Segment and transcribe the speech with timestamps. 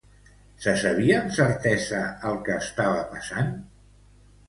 [0.63, 2.01] Se sabia amb certesa
[2.33, 3.57] el que estava passant?